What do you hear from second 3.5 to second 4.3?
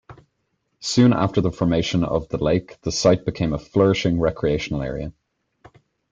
a flourishing